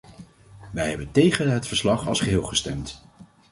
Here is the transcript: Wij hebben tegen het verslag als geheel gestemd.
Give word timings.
Wij 0.71 0.89
hebben 0.89 1.11
tegen 1.11 1.49
het 1.51 1.67
verslag 1.67 2.07
als 2.07 2.19
geheel 2.19 2.43
gestemd. 2.43 3.03